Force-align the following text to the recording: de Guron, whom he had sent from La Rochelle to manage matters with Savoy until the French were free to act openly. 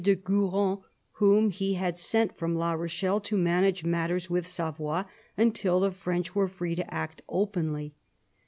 de 0.03 0.15
Guron, 0.15 0.79
whom 1.19 1.51
he 1.51 1.75
had 1.75 1.95
sent 1.95 2.35
from 2.35 2.55
La 2.55 2.71
Rochelle 2.73 3.19
to 3.19 3.37
manage 3.37 3.83
matters 3.83 4.31
with 4.31 4.47
Savoy 4.47 5.03
until 5.37 5.81
the 5.81 5.91
French 5.91 6.33
were 6.33 6.47
free 6.47 6.73
to 6.73 6.91
act 6.91 7.21
openly. 7.29 7.93